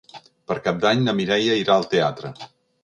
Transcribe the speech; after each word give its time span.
Per 0.51 0.57
Cap 0.69 0.79
d'Any 0.85 1.03
na 1.09 1.15
Mireia 1.21 1.59
irà 1.63 1.77
al 1.79 1.89
teatre. 1.95 2.35